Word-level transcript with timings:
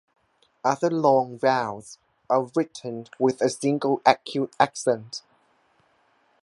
Other 0.65 0.89
long 0.89 1.37
vowels 1.37 1.99
are 2.27 2.49
written 2.55 3.05
with 3.19 3.39
a 3.39 3.51
single 3.51 4.01
acute 4.03 4.51
accent. 4.59 5.21